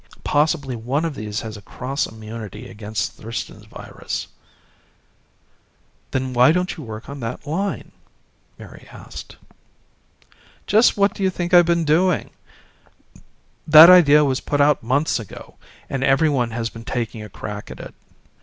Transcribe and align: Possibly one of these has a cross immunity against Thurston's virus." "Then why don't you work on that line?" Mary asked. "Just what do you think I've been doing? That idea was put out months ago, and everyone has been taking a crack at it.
Possibly 0.23 0.75
one 0.75 1.05
of 1.05 1.13
these 1.13 1.41
has 1.41 1.55
a 1.57 1.61
cross 1.61 2.07
immunity 2.07 2.67
against 2.67 3.11
Thurston's 3.11 3.65
virus." 3.67 4.25
"Then 6.09 6.33
why 6.33 6.51
don't 6.51 6.75
you 6.75 6.81
work 6.83 7.07
on 7.07 7.19
that 7.19 7.45
line?" 7.45 7.91
Mary 8.57 8.87
asked. 8.91 9.35
"Just 10.65 10.97
what 10.97 11.13
do 11.13 11.21
you 11.21 11.29
think 11.29 11.53
I've 11.53 11.67
been 11.67 11.85
doing? 11.85 12.31
That 13.67 13.91
idea 13.91 14.25
was 14.25 14.39
put 14.41 14.59
out 14.59 14.81
months 14.81 15.19
ago, 15.19 15.53
and 15.87 16.03
everyone 16.03 16.49
has 16.49 16.71
been 16.71 16.83
taking 16.83 17.21
a 17.21 17.29
crack 17.29 17.69
at 17.69 17.79
it. 17.79 17.93